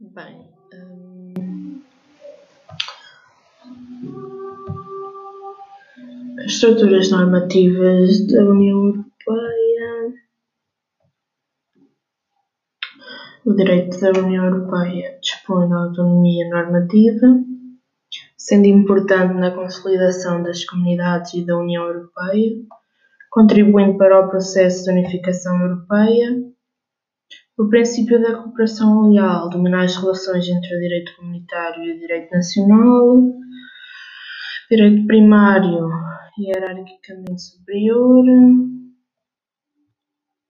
Bem, 0.00 0.52
hum, 0.74 1.80
as 6.40 6.46
estruturas 6.46 7.12
normativas 7.12 8.26
da 8.26 8.42
União 8.42 8.86
Europeia. 8.86 10.14
O 13.46 13.54
direito 13.54 14.00
da 14.00 14.10
União 14.18 14.46
Europeia 14.46 15.16
dispõe 15.22 15.68
da 15.68 15.84
autonomia 15.84 16.48
normativa, 16.48 17.26
sendo 18.36 18.66
importante 18.66 19.34
na 19.34 19.52
consolidação 19.52 20.42
das 20.42 20.64
comunidades 20.64 21.34
e 21.34 21.46
da 21.46 21.56
União 21.56 21.84
Europeia, 21.84 22.50
contribuindo 23.30 23.96
para 23.96 24.26
o 24.26 24.28
processo 24.28 24.84
de 24.84 24.90
unificação 24.90 25.60
europeia 25.60 26.53
o 27.56 27.68
princípio 27.68 28.20
da 28.20 28.42
cooperação 28.42 29.10
leal 29.10 29.48
domina 29.48 29.84
as 29.84 29.96
relações 29.96 30.48
entre 30.48 30.76
o 30.76 30.80
direito 30.80 31.14
comunitário 31.16 31.84
e 31.84 31.92
o 31.92 31.98
direito 31.98 32.30
nacional. 32.32 33.22
Direito 34.70 35.06
primário, 35.06 35.88
hierarquicamente 36.38 37.42
superior. 37.42 38.24